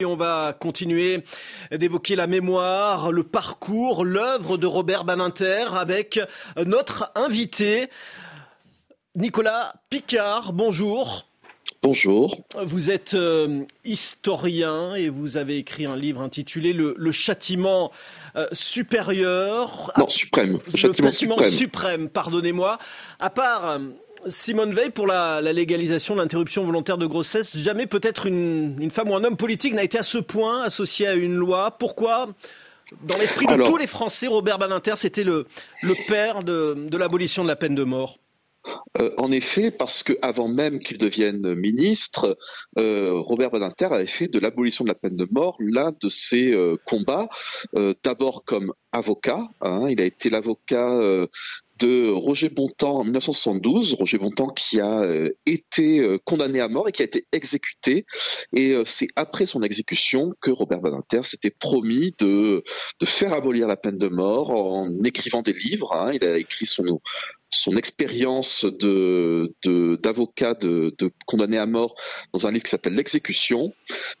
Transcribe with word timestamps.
Et 0.00 0.04
on 0.04 0.14
va 0.14 0.56
continuer 0.56 1.24
d'évoquer 1.72 2.14
la 2.14 2.28
mémoire, 2.28 3.10
le 3.10 3.24
parcours, 3.24 4.04
l'œuvre 4.04 4.56
de 4.56 4.64
Robert 4.64 5.02
Baninter 5.02 5.64
avec 5.74 6.20
notre 6.64 7.10
invité, 7.16 7.88
Nicolas 9.16 9.74
Picard. 9.90 10.52
Bonjour. 10.52 11.26
Bonjour. 11.82 12.36
Vous 12.64 12.92
êtes 12.92 13.14
euh, 13.14 13.64
historien 13.84 14.94
et 14.94 15.08
vous 15.08 15.36
avez 15.36 15.58
écrit 15.58 15.86
un 15.86 15.96
livre 15.96 16.20
intitulé 16.20 16.72
Le, 16.72 17.10
châtiment 17.10 17.90
euh, 18.36 18.46
supérieur. 18.52 19.92
Non, 19.98 20.08
suprême. 20.08 20.60
Le 20.70 20.78
châtiment, 20.78 21.10
suprême. 21.10 21.50
suprême 21.50 22.08
pardonnez-moi. 22.08 22.78
À 23.18 23.30
part 23.30 23.80
Simone 24.26 24.74
Veil, 24.74 24.90
pour 24.90 25.06
la, 25.06 25.40
légalisation 25.40 26.14
de 26.14 26.20
l'interruption 26.20 26.64
volontaire 26.64 26.98
de 26.98 27.06
grossesse, 27.06 27.56
jamais 27.56 27.86
peut-être 27.86 28.26
une, 28.26 28.90
femme 28.90 29.10
ou 29.10 29.14
un 29.14 29.24
homme 29.24 29.36
politique 29.36 29.74
n'a 29.74 29.84
été 29.84 29.98
à 29.98 30.02
ce 30.02 30.18
point 30.18 30.62
associé 30.62 31.06
à 31.06 31.14
une 31.14 31.36
loi. 31.36 31.76
Pourquoi? 31.78 32.28
Dans 33.02 33.18
l'esprit 33.18 33.46
de 33.46 33.62
tous 33.64 33.76
les 33.76 33.86
Français, 33.86 34.26
Robert 34.26 34.58
Badinter, 34.58 34.94
c'était 34.96 35.24
le, 35.24 35.46
père 36.08 36.42
de, 36.42 36.96
l'abolition 36.96 37.42
de 37.42 37.48
la 37.48 37.56
peine 37.56 37.74
de 37.74 37.84
mort 37.84 38.18
euh, 39.00 39.14
en 39.16 39.30
effet, 39.30 39.70
parce 39.70 40.02
que 40.02 40.18
avant 40.20 40.48
même 40.48 40.78
qu'il 40.78 40.98
devienne 40.98 41.54
ministre, 41.54 42.36
euh, 42.76 43.12
Robert 43.14 43.50
Badinter 43.50 43.86
avait 43.86 44.04
fait 44.06 44.28
de 44.28 44.38
l'abolition 44.38 44.84
de 44.84 44.90
la 44.90 44.94
peine 44.94 45.16
de 45.16 45.26
mort 45.30 45.56
l'un 45.58 45.92
de 46.02 46.08
ses 46.10 46.52
euh, 46.52 46.76
combats. 46.84 47.28
D'abord 48.02 48.44
comme 48.44 48.74
avocat, 48.92 49.40
hein. 49.62 49.86
il 49.88 50.02
a 50.02 50.04
été 50.04 50.28
l'avocat 50.28 51.00
de 51.78 52.10
Roger 52.10 52.48
Bontemps 52.48 52.98
en 52.98 53.04
1972. 53.04 53.94
Roger 53.94 54.18
Bontemps 54.18 54.48
qui 54.48 54.80
a 54.80 55.00
euh, 55.00 55.30
été 55.46 56.00
euh, 56.00 56.18
condamné 56.24 56.60
à 56.60 56.68
mort 56.68 56.88
et 56.88 56.92
qui 56.92 57.02
a 57.02 57.04
été 57.04 57.26
exécuté. 57.32 58.06
Et 58.54 58.72
euh, 58.72 58.84
c'est 58.84 59.08
après 59.16 59.46
son 59.46 59.62
exécution 59.62 60.34
que 60.40 60.50
Robert 60.50 60.80
Badinter 60.80 61.22
s'était 61.22 61.50
promis 61.50 62.14
de, 62.18 62.62
de 63.00 63.06
faire 63.06 63.32
abolir 63.32 63.66
la 63.66 63.76
peine 63.76 63.98
de 63.98 64.08
mort 64.08 64.50
en 64.50 64.92
écrivant 65.04 65.42
des 65.42 65.52
livres. 65.52 65.92
Hein. 65.94 66.12
Il 66.14 66.24
a 66.24 66.38
écrit 66.38 66.66
son, 66.66 67.00
son 67.50 67.76
expérience 67.76 68.64
de 68.64 69.54
d'avocat 70.02 70.54
de, 70.54 70.94
de, 70.98 71.10
condamné 71.26 71.58
à 71.58 71.66
mort 71.66 71.94
dans 72.32 72.46
un 72.46 72.50
livre 72.50 72.64
qui 72.64 72.70
s'appelle 72.70 72.94
L'exécution 72.94 73.72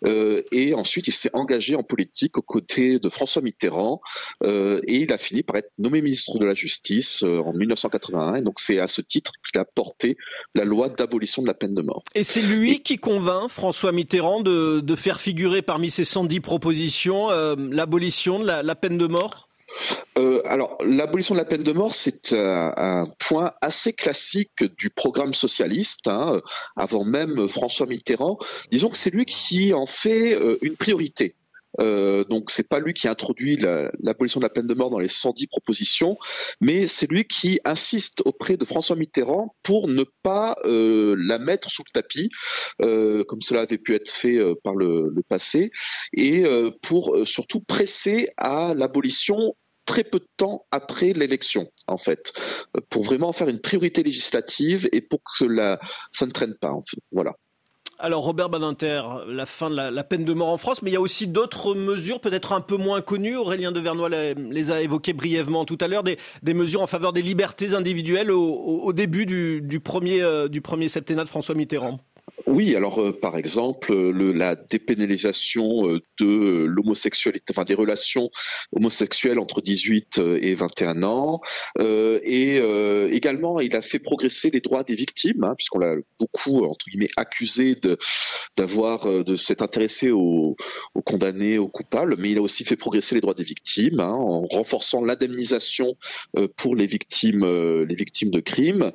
euh, 0.06 0.42
et 0.52 0.74
ensuite 0.74 1.08
il 1.08 1.12
s'est 1.12 1.30
engagé 1.32 1.74
en 1.74 1.82
politique 1.82 2.38
aux 2.38 2.42
côtés 2.42 2.98
de 2.98 3.08
François 3.08 3.42
Mitterrand 3.42 4.00
euh, 4.44 4.80
et 4.86 4.96
il 4.96 5.12
a 5.12 5.18
fini 5.18 5.42
par 5.42 5.56
être 5.56 5.70
nommé 5.78 6.00
ministre 6.02 6.38
de 6.38 6.46
la 6.46 6.54
Justice 6.54 7.22
euh, 7.22 7.40
en 7.40 7.52
1981 7.52 8.36
et 8.36 8.42
donc 8.42 8.60
c'est 8.60 8.78
à 8.78 8.88
ce 8.88 9.00
titre 9.00 9.32
qu'il 9.50 9.60
a 9.60 9.64
porté 9.64 10.16
la 10.54 10.64
loi 10.64 10.88
d'abolition 10.88 11.42
de 11.42 11.46
la 11.46 11.54
peine 11.54 11.74
de 11.74 11.82
mort. 11.82 12.02
Et 12.14 12.24
c'est 12.24 12.42
lui 12.42 12.80
qui 12.82 12.98
convainc 12.98 13.48
François 13.50 13.92
Mitterrand 13.92 14.40
de, 14.42 14.80
de, 14.80 14.96
faire 14.96 15.20
figurer 15.20 15.62
parmi 15.62 15.90
ses 15.90 16.04
110 16.04 16.40
propositions 16.40 17.30
euh, 17.30 17.54
l'abolition 17.58 18.38
de 18.38 18.46
la, 18.46 18.62
la 18.62 18.74
peine 18.74 18.98
de 18.98 19.06
mort? 19.06 19.47
Euh, 20.18 20.40
alors, 20.46 20.76
l'abolition 20.84 21.34
de 21.34 21.38
la 21.38 21.44
peine 21.44 21.62
de 21.62 21.72
mort, 21.72 21.94
c'est 21.94 22.32
un, 22.32 22.72
un, 22.76 23.06
point 23.18 23.52
assez 23.60 23.92
classique 23.92 24.64
du 24.76 24.90
programme 24.90 25.32
socialiste, 25.32 26.08
hein, 26.08 26.40
avant 26.76 27.04
même 27.04 27.48
François 27.48 27.86
Mitterrand. 27.86 28.38
Disons 28.70 28.88
que 28.88 28.96
c'est 28.96 29.10
lui 29.10 29.24
qui 29.24 29.72
en 29.72 29.86
fait 29.86 30.34
euh, 30.34 30.58
une 30.62 30.76
priorité. 30.76 31.36
Euh, 31.80 32.24
donc 32.24 32.50
c'est 32.50 32.66
pas 32.68 32.80
lui 32.80 32.92
qui 32.92 33.08
introduit 33.08 33.56
l'abolition 33.56 34.40
de 34.40 34.44
la 34.44 34.50
peine 34.50 34.66
de 34.66 34.74
mort 34.74 34.90
dans 34.90 34.98
les 34.98 35.08
110 35.08 35.46
propositions, 35.46 36.18
mais 36.60 36.86
c'est 36.86 37.08
lui 37.10 37.24
qui 37.24 37.60
insiste 37.64 38.22
auprès 38.24 38.56
de 38.56 38.64
François 38.64 38.96
Mitterrand 38.96 39.54
pour 39.62 39.88
ne 39.88 40.04
pas 40.22 40.56
euh, 40.64 41.14
la 41.18 41.38
mettre 41.38 41.70
sous 41.70 41.82
le 41.86 41.92
tapis, 41.92 42.30
euh, 42.82 43.24
comme 43.24 43.40
cela 43.40 43.62
avait 43.62 43.78
pu 43.78 43.94
être 43.94 44.10
fait 44.10 44.38
euh, 44.38 44.54
par 44.62 44.74
le, 44.74 45.14
passé, 45.28 45.70
et 46.14 46.44
euh, 46.44 46.70
pour 46.82 47.16
surtout 47.26 47.60
presser 47.60 48.30
à 48.38 48.72
l'abolition 48.74 49.54
très 49.88 50.04
peu 50.04 50.20
de 50.20 50.28
temps 50.36 50.66
après 50.70 51.14
l'élection, 51.14 51.72
en 51.88 51.96
fait, 51.96 52.32
pour 52.90 53.02
vraiment 53.02 53.32
faire 53.32 53.48
une 53.48 53.58
priorité 53.58 54.02
législative 54.02 54.88
et 54.92 55.00
pour 55.00 55.18
que 55.20 55.32
cela, 55.34 55.80
ça 56.12 56.26
ne 56.26 56.30
traîne 56.30 56.54
pas. 56.54 56.78
Voilà. 57.10 57.34
Alors 58.00 58.22
Robert 58.22 58.48
Badinter, 58.48 59.02
la 59.26 59.44
fin 59.44 59.70
de 59.70 59.74
la, 59.74 60.04
peine 60.04 60.24
de 60.24 60.32
mort 60.32 60.50
en 60.50 60.56
France, 60.56 60.82
mais 60.82 60.90
il 60.90 60.94
y 60.94 60.96
a 60.96 61.00
aussi 61.00 61.26
d'autres 61.26 61.74
mesures 61.74 62.20
peut-être 62.20 62.52
un 62.52 62.60
peu 62.60 62.76
moins 62.76 63.00
connues. 63.00 63.36
Aurélien 63.36 63.72
de 63.72 63.80
Vernois 63.80 64.08
les, 64.08 64.70
a 64.70 64.80
évoquées 64.82 65.14
brièvement 65.14 65.64
tout 65.64 65.78
à 65.80 65.88
l'heure, 65.88 66.04
des, 66.04 66.16
mesures 66.54 66.80
en 66.80 66.86
faveur 66.86 67.12
des 67.12 67.22
libertés 67.22 67.74
individuelles 67.74 68.30
au, 68.30 68.92
début 68.92 69.26
euh, 69.28 70.48
du 70.48 70.60
premier 70.60 70.88
septennat 70.88 71.24
de 71.24 71.28
François 71.28 71.56
Mitterrand. 71.56 71.98
Oui, 72.48 72.74
alors 72.74 73.02
euh, 73.02 73.12
par 73.12 73.36
exemple 73.36 73.92
le, 73.92 74.32
la 74.32 74.56
dépénalisation 74.56 75.90
euh, 75.90 76.00
des 76.18 77.74
relations 77.74 78.30
homosexuelles 78.72 79.38
entre 79.38 79.60
18 79.60 80.18
euh, 80.18 80.38
et 80.40 80.54
21 80.54 81.02
ans, 81.02 81.42
et 81.78 82.56
également 83.10 83.60
il 83.60 83.76
a 83.76 83.82
fait 83.82 83.98
progresser 83.98 84.50
les 84.50 84.60
droits 84.60 84.82
des 84.82 84.94
victimes, 84.94 85.44
hein, 85.44 85.54
puisqu'on 85.56 85.78
l'a 85.78 85.96
beaucoup 86.18 86.64
entre 86.64 86.86
guillemets 86.88 87.10
accusé 87.16 87.74
de 87.74 87.98
d'avoir 88.56 89.06
de 89.24 89.36
s'être 89.36 89.62
intéressé 89.62 90.10
aux, 90.10 90.56
aux, 90.94 91.02
condamnés, 91.02 91.58
aux 91.58 91.68
coupables, 91.68 92.16
mais 92.18 92.30
il 92.30 92.38
a 92.38 92.42
aussi 92.42 92.64
fait 92.64 92.76
progresser 92.76 93.14
les 93.14 93.20
droits 93.20 93.34
des 93.34 93.44
victimes 93.44 94.00
hein, 94.00 94.12
en 94.12 94.46
renforçant 94.46 95.04
l'indemnisation 95.04 95.96
pour 96.56 96.74
les 96.74 96.86
victimes 96.86 97.44
les 97.84 97.94
victimes 97.94 98.30
de 98.30 98.40
crimes, 98.40 98.90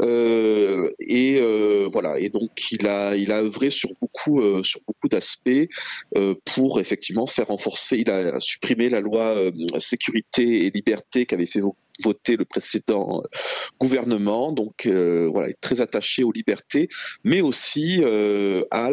et 0.00 1.40
voilà, 1.92 2.18
et 2.18 2.30
donc 2.30 2.72
il 2.72 2.86
a 2.86 2.93
il 3.16 3.32
a 3.32 3.42
œuvré 3.42 3.70
sur 3.70 3.90
beaucoup, 4.00 4.40
euh, 4.40 4.62
sur 4.62 4.80
beaucoup 4.86 5.08
d'aspects 5.08 5.50
euh, 6.16 6.34
pour 6.44 6.80
effectivement 6.80 7.26
faire 7.26 7.48
renforcer. 7.48 7.98
Il 7.98 8.10
a 8.10 8.38
supprimé 8.40 8.88
la 8.88 9.00
loi 9.00 9.36
euh, 9.36 9.50
sécurité 9.78 10.66
et 10.66 10.70
liberté 10.70 11.26
qu'avait 11.26 11.46
fait 11.46 11.60
voter 12.02 12.36
le 12.36 12.44
précédent 12.44 13.22
gouvernement. 13.80 14.52
Donc 14.52 14.86
voilà, 14.86 15.48
il 15.48 15.52
est 15.52 15.60
très 15.60 15.80
attaché 15.80 16.24
aux 16.24 16.32
libertés, 16.32 16.88
mais 17.22 17.40
aussi 17.40 18.02
à 18.72 18.90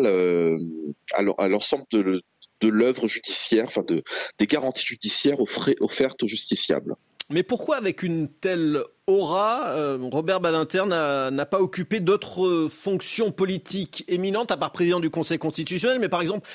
l'ensemble 1.47 1.85
de, 1.91 2.21
l'œuvre 2.63 3.07
judiciaire, 3.07 3.65
enfin 3.65 3.81
de, 3.81 4.03
des 4.37 4.45
garanties 4.45 4.85
judiciaires 4.85 5.39
offertes 5.39 6.21
aux 6.21 6.27
justiciables. 6.27 6.95
Mais 7.31 7.43
pourquoi, 7.43 7.77
avec 7.77 8.03
une 8.03 8.27
telle 8.27 8.83
aura, 9.07 9.69
euh, 9.75 9.97
Robert 10.11 10.39
Badinter 10.39 10.85
n'a 10.85 11.45
pas 11.45 11.59
occupé 11.59 11.99
d'autres 11.99 12.67
fonctions 12.69 13.31
politiques 13.31 14.03
éminentes, 14.07 14.51
à 14.51 14.57
part 14.57 14.71
président 14.71 14.99
du 14.99 15.09
Conseil 15.09 15.39
constitutionnel, 15.39 15.99
mais 15.99 16.09
par 16.09 16.21
exemple, 16.21 16.47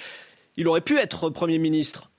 il 0.56 0.68
aurait 0.68 0.80
pu 0.80 0.98
être 0.98 1.30
Premier 1.30 1.58
ministre? 1.58 2.10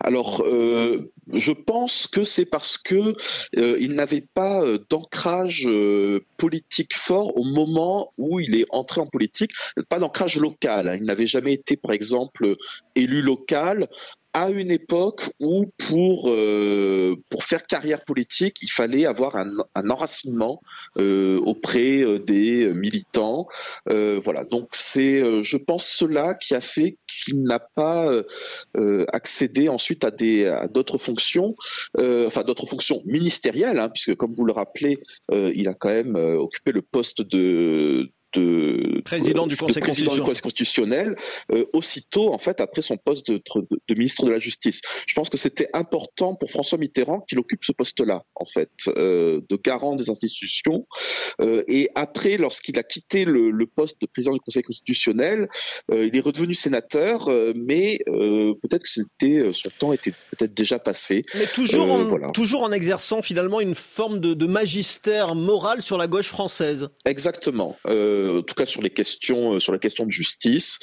Alors, 0.00 0.42
euh, 0.46 1.10
je 1.32 1.52
pense 1.52 2.06
que 2.06 2.22
c'est 2.22 2.44
parce 2.44 2.78
que 2.78 3.14
euh, 3.56 3.76
il 3.80 3.94
n'avait 3.94 4.24
pas 4.32 4.62
d'ancrage 4.88 5.68
politique 6.36 6.94
fort 6.94 7.36
au 7.36 7.44
moment 7.44 8.12
où 8.16 8.38
il 8.38 8.54
est 8.54 8.66
entré 8.70 9.00
en 9.00 9.06
politique, 9.06 9.50
pas 9.88 9.98
d'ancrage 9.98 10.38
local. 10.38 10.88
Hein. 10.88 10.96
Il 11.00 11.04
n'avait 11.04 11.26
jamais 11.26 11.54
été, 11.54 11.76
par 11.76 11.92
exemple, 11.92 12.54
élu 12.94 13.22
local 13.22 13.88
à 14.38 14.50
une 14.50 14.70
époque 14.70 15.30
où 15.40 15.66
pour 15.88 16.30
euh, 16.30 17.16
pour 17.28 17.42
faire 17.42 17.64
carrière 17.64 18.04
politique, 18.04 18.58
il 18.62 18.70
fallait 18.70 19.04
avoir 19.04 19.34
un, 19.34 19.50
enracinement 19.90 20.62
euh, 20.96 21.40
auprès 21.40 22.04
euh, 22.04 22.20
des 22.20 22.72
militants. 22.72 23.48
Voilà, 23.86 24.44
donc 24.44 24.68
c'est, 24.72 25.42
je 25.42 25.56
pense, 25.56 25.86
cela 25.86 26.34
qui 26.34 26.54
a 26.54 26.60
fait 26.60 26.98
qu'il 27.08 27.42
n'a 27.42 27.58
pas 27.58 28.12
accédé 29.12 29.68
ensuite 29.68 30.04
à 30.04 30.10
des 30.10 30.46
à 30.46 30.68
d'autres 30.68 30.98
fonctions, 30.98 31.54
enfin 31.98 32.42
d'autres 32.44 32.66
fonctions 32.66 33.02
ministérielles, 33.06 33.78
hein, 33.78 33.88
puisque 33.88 34.14
comme 34.14 34.34
vous 34.36 34.44
le 34.44 34.52
rappelez, 34.52 34.98
il 35.32 35.68
a 35.68 35.74
quand 35.74 35.88
même 35.88 36.14
occupé 36.14 36.72
le 36.72 36.82
poste 36.82 37.22
de 37.22 38.12
de 38.34 39.00
président 39.04 39.46
du 39.46 39.56
Conseil 39.56 39.82
constitutionnel, 39.82 41.16
euh, 41.52 41.64
aussitôt 41.72 42.32
en 42.32 42.38
fait 42.38 42.60
après 42.60 42.82
son 42.82 42.96
poste 42.96 43.30
de, 43.30 43.40
de, 43.88 43.94
ministre 43.94 44.24
de 44.24 44.30
la 44.30 44.38
Justice. 44.38 44.80
Je 45.06 45.14
pense 45.14 45.30
que 45.30 45.38
c'était 45.38 45.68
important 45.72 46.34
pour 46.34 46.50
François 46.50 46.78
Mitterrand 46.78 47.20
qu'il 47.20 47.38
occupe 47.38 47.64
ce 47.64 47.72
poste-là 47.72 48.24
en 48.34 48.44
fait, 48.44 48.70
euh, 48.88 49.40
de 49.48 49.56
garant 49.56 49.94
des 49.94 50.10
institutions. 50.10 50.86
Euh, 51.40 51.62
et 51.68 51.88
après, 51.94 52.36
lorsqu'il 52.36 52.78
a 52.78 52.82
quitté 52.82 53.24
le, 53.24 53.50
le, 53.50 53.66
poste 53.66 54.00
de 54.00 54.06
président 54.06 54.34
du 54.34 54.40
Conseil 54.40 54.62
constitutionnel, 54.62 55.48
euh, 55.90 56.06
il 56.06 56.16
est 56.16 56.20
redevenu 56.20 56.54
sénateur, 56.54 57.28
euh, 57.28 57.52
mais 57.54 57.98
peut-être 58.06 58.82
que 58.82 58.88
c'était 58.88 59.52
son 59.52 59.70
temps 59.78 59.92
était 59.92 60.12
peut-être 60.30 60.54
déjà 60.54 60.78
passé. 60.78 61.22
Mais 61.34 61.46
toujours 61.46 61.90
en, 61.90 62.32
toujours 62.32 62.62
en 62.62 62.72
exerçant 62.72 63.22
finalement 63.22 63.60
une 63.60 63.74
forme 63.74 64.20
de, 64.20 64.34
de 64.34 64.46
magistère 64.46 65.34
moral 65.34 65.82
sur 65.82 65.96
la 65.96 66.06
gauche 66.06 66.28
française. 66.28 66.88
Exactement. 67.04 67.76
Euh, 67.86 68.17
en 68.38 68.42
tout 68.42 68.54
cas 68.54 68.66
sur 68.66 68.82
les 68.82 68.90
questions, 68.90 69.58
sur 69.58 69.72
la 69.72 69.78
question 69.78 70.04
de 70.06 70.10
justice, 70.10 70.78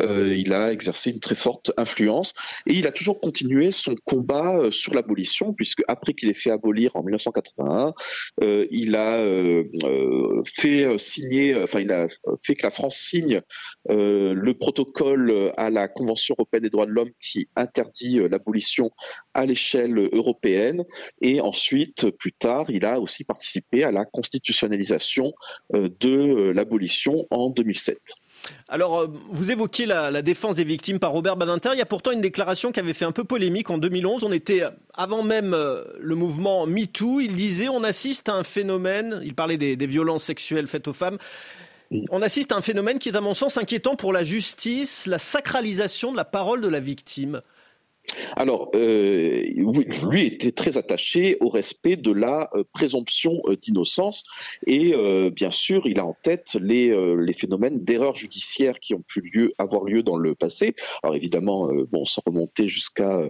il 0.00 0.52
a 0.52 0.72
exercé 0.72 1.10
une 1.10 1.20
très 1.20 1.34
forte 1.34 1.72
influence 1.76 2.32
et 2.66 2.74
il 2.74 2.86
a 2.86 2.92
toujours 2.92 3.20
continué 3.20 3.70
son 3.70 3.94
combat 4.04 4.70
sur 4.70 4.94
l'abolition, 4.94 5.52
puisque 5.54 5.82
après 5.88 6.14
qu'il 6.14 6.28
ait 6.28 6.34
fait 6.34 6.50
abolir 6.50 6.94
en 6.94 7.02
1981, 7.02 7.92
il 8.70 8.96
a 8.96 9.24
fait 10.44 10.98
signer, 10.98 11.56
enfin 11.62 11.80
il 11.80 11.92
a 11.92 12.06
fait 12.42 12.54
que 12.54 12.62
la 12.62 12.70
France 12.70 12.96
signe 12.96 13.40
le 13.88 14.52
protocole 14.52 15.52
à 15.56 15.70
la 15.70 15.88
Convention 15.88 16.34
européenne 16.38 16.62
des 16.62 16.70
droits 16.70 16.86
de 16.86 16.92
l'homme 16.92 17.10
qui 17.20 17.48
interdit 17.56 18.18
l'abolition 18.30 18.90
à 19.34 19.46
l'échelle 19.46 20.08
européenne. 20.12 20.84
Et 21.20 21.40
ensuite 21.40 22.10
plus 22.10 22.32
tard 22.32 22.66
il 22.68 22.84
a 22.84 23.00
aussi 23.00 23.24
participé 23.24 23.84
à 23.84 23.92
la 23.92 24.04
constitutionnalisation 24.04 25.32
euh, 25.74 25.88
de 26.00 26.10
euh, 26.10 26.52
en 27.30 27.50
2007. 27.50 27.98
Alors, 28.68 29.00
euh, 29.00 29.06
vous 29.30 29.50
évoquiez 29.50 29.86
la, 29.86 30.22
défense 30.22 30.56
des 30.56 30.64
victimes 30.64 30.98
par 30.98 31.12
Robert 31.12 31.36
Badinter. 31.36 31.70
Il 31.72 31.78
y 31.78 31.82
a 31.82 31.86
pourtant 31.86 32.12
une 32.12 32.20
déclaration 32.20 32.72
qui 32.72 32.80
avait 32.80 32.92
fait 32.92 33.04
un 33.04 33.12
peu 33.12 33.24
polémique 33.24 33.70
en 33.70 33.78
2011. 33.78 34.24
On 34.24 34.32
était 34.32 34.62
avant 34.94 35.22
même 35.22 35.56
le 35.98 36.14
mouvement 36.14 36.66
MeToo. 36.66 37.20
Il 37.20 37.34
disait 37.34 37.68
on 37.68 37.82
assiste 37.82 38.28
à 38.28 38.34
un 38.34 38.44
phénomène. 38.44 39.20
Il 39.24 39.34
parlait 39.34 39.56
des 39.56 39.86
violences 39.86 40.24
sexuelles 40.24 40.68
faites 40.68 40.88
aux 40.88 40.92
femmes. 40.92 41.18
On 42.10 42.22
assiste 42.22 42.52
à 42.52 42.56
un 42.56 42.62
phénomène 42.62 42.98
qui 42.98 43.10
est, 43.10 43.16
à 43.16 43.20
mon 43.20 43.34
sens, 43.34 43.56
inquiétant 43.58 43.94
pour 43.96 44.12
la 44.12 44.24
justice, 44.24 45.06
la 45.06 45.18
sacralisation 45.18 46.10
de 46.10 46.16
la 46.16 46.24
parole 46.24 46.60
de 46.60 46.68
la 46.68 46.80
victime. 46.80 47.40
Alors, 48.36 48.70
euh, 48.74 49.42
lui 50.10 50.26
était 50.26 50.52
très 50.52 50.78
attaché 50.78 51.36
au 51.40 51.48
respect 51.48 51.96
de 51.96 52.12
la 52.12 52.50
euh, 52.54 52.64
présomption 52.72 53.40
euh, 53.46 53.56
d'innocence 53.56 54.24
et 54.66 54.94
bien 55.30 55.50
sûr, 55.50 55.86
il 55.86 55.98
a 55.98 56.06
en 56.06 56.16
tête 56.22 56.56
les, 56.60 56.92
phénomènes 57.32 57.84
d'erreurs 57.84 58.14
judiciaires 58.14 58.78
qui 58.80 58.94
ont 58.94 59.02
pu 59.06 59.20
lieu, 59.32 59.52
avoir 59.58 59.84
lieu 59.84 60.02
dans 60.02 60.16
le 60.16 60.34
passé. 60.34 60.74
Alors 61.02 61.16
évidemment, 61.16 61.70
bon, 61.90 62.04
sans 62.04 62.22
remonter 62.24 62.66
jusqu'à 62.66 63.22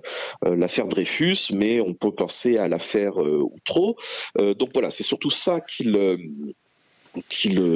l'affaire 0.42 0.86
Dreyfus, 0.86 1.52
mais 1.52 1.80
on 1.80 1.94
peut 1.94 2.12
penser 2.14 2.56
à 2.58 2.68
l'affaire 2.68 3.16
Outreau. 3.18 3.96
donc 4.36 4.70
voilà, 4.72 4.90
c'est 4.90 5.02
surtout 5.02 5.30
ça 5.30 5.60
qu'il 5.60 5.96
qu'il 7.28 7.66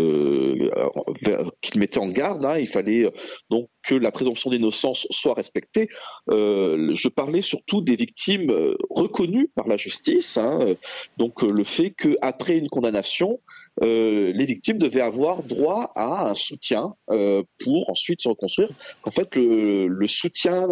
mettait 1.77 1.99
en 1.99 2.09
garde. 2.09 2.45
Hein. 2.45 2.59
Il 2.59 2.69
fallait 2.69 3.11
donc 3.51 3.69
que 3.83 3.95
la 3.95 4.11
présomption 4.13 4.51
d'innocence 4.51 5.07
soit 5.11 5.35
respectée. 5.35 5.89
Euh, 6.31 6.95
je 6.95 7.09
parlais 7.09 7.41
surtout 7.41 7.81
des 7.81 7.97
victimes 7.97 8.51
euh, 8.51 8.75
reconnues 8.91 9.49
par 9.55 9.69
la 9.69 9.77
justice. 9.77 10.37
Hein. 10.37 10.75
Donc 11.17 11.43
euh, 11.43 11.51
le 11.51 11.65
fait 11.65 11.91
qu'après 11.91 12.59
une 12.59 12.69
condamnation, 12.69 13.41
les 13.81 14.45
victimes 14.45 14.79
devaient 14.79 15.01
avoir 15.01 15.43
droit 15.43 15.93
à 15.95 16.31
un 16.31 16.35
soutien 16.35 16.95
pour 17.07 17.91
ensuite 17.91 18.21
se 18.21 18.29
reconstruire. 18.29 18.69
Qu'en 19.03 19.11
fait 19.11 19.37
le 19.37 20.07
soutien 20.07 20.69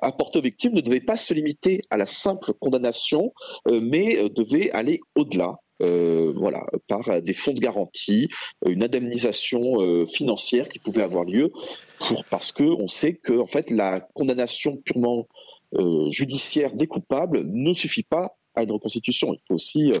apporté 0.00 0.38
aux 0.38 0.42
victimes 0.42 0.72
ne 0.72 0.80
devait 0.80 1.00
pas 1.00 1.16
se 1.16 1.34
limiter 1.34 1.80
à 1.90 1.96
la 1.96 2.06
simple 2.06 2.52
condamnation, 2.60 3.32
mais 3.66 4.28
devait 4.30 4.70
aller 4.72 5.00
au-delà. 5.14 5.56
Euh, 5.82 6.32
voilà, 6.34 6.66
par 6.88 7.22
des 7.22 7.32
fonds 7.32 7.52
de 7.52 7.60
garantie, 7.60 8.26
une 8.66 8.82
indemnisation 8.82 9.80
euh, 9.80 10.06
financière 10.06 10.68
qui 10.68 10.80
pouvait 10.80 11.02
avoir 11.02 11.24
lieu 11.24 11.52
pour 12.00 12.24
parce 12.24 12.50
que 12.50 12.64
on 12.64 12.88
sait 12.88 13.14
que 13.14 13.38
en 13.38 13.46
fait 13.46 13.70
la 13.70 14.00
condamnation 14.14 14.76
purement 14.76 15.28
euh, 15.74 16.08
judiciaire 16.10 16.74
des 16.74 16.88
coupables 16.88 17.42
ne 17.46 17.72
suffit 17.72 18.02
pas 18.02 18.36
à 18.56 18.64
une 18.64 18.72
reconstitution. 18.72 19.34
Il 19.34 19.38
faut 19.46 19.54
aussi 19.54 19.92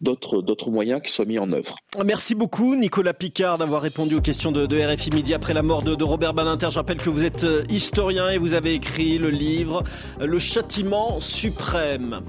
d'autres 0.00 0.40
d'autres 0.40 0.70
moyens 0.70 1.02
qui 1.02 1.12
soient 1.12 1.26
mis 1.26 1.38
en 1.38 1.52
œuvre. 1.52 1.76
Merci 2.02 2.34
beaucoup 2.34 2.74
Nicolas 2.74 3.12
Picard 3.12 3.58
d'avoir 3.58 3.82
répondu 3.82 4.14
aux 4.14 4.22
questions 4.22 4.52
de, 4.52 4.94
RFI 4.94 5.10
Midi 5.10 5.34
après 5.34 5.52
la 5.52 5.62
mort 5.62 5.82
de, 5.82 5.94
de 5.94 6.04
Robert 6.04 6.32
Badinter. 6.32 6.68
Je 6.70 6.76
rappelle 6.76 6.96
que 6.96 7.10
vous 7.10 7.24
êtes 7.24 7.44
historien 7.68 8.30
et 8.30 8.38
vous 8.38 8.54
avez 8.54 8.72
écrit 8.72 9.18
le 9.18 9.28
livre 9.28 9.84
Le 10.18 10.38
châtiment 10.38 11.20
suprême. 11.20 12.22